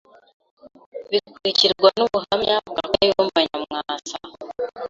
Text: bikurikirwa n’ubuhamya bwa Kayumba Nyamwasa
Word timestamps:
bikurikirwa 1.11 1.89
n’ubuhamya 1.97 2.55
bwa 2.69 2.83
Kayumba 2.93 3.39
Nyamwasa 3.47 4.15